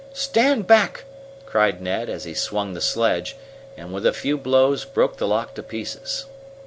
[0.13, 1.03] "Stand back!"
[1.45, 3.37] cried Ned, as he swung the sledge,
[3.77, 6.25] and with a few blows broke the lock to pieces.